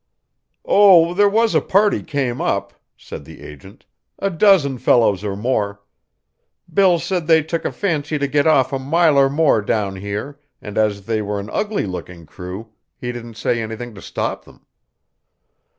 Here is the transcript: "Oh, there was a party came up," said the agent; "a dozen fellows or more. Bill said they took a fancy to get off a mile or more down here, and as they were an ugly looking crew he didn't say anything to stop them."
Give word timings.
"Oh, 0.65 1.13
there 1.13 1.29
was 1.29 1.53
a 1.53 1.61
party 1.61 2.01
came 2.01 2.41
up," 2.41 2.73
said 2.97 3.23
the 3.23 3.41
agent; 3.43 3.85
"a 4.17 4.31
dozen 4.31 4.79
fellows 4.79 5.23
or 5.23 5.35
more. 5.35 5.83
Bill 6.73 6.97
said 6.97 7.27
they 7.27 7.43
took 7.43 7.65
a 7.65 7.71
fancy 7.71 8.17
to 8.17 8.27
get 8.27 8.47
off 8.47 8.73
a 8.73 8.79
mile 8.79 9.15
or 9.19 9.29
more 9.29 9.61
down 9.61 9.97
here, 9.97 10.39
and 10.59 10.75
as 10.75 11.05
they 11.05 11.21
were 11.21 11.39
an 11.39 11.51
ugly 11.53 11.85
looking 11.85 12.25
crew 12.25 12.69
he 12.97 13.11
didn't 13.11 13.37
say 13.37 13.61
anything 13.61 13.93
to 13.93 14.01
stop 14.01 14.43
them." 14.45 14.65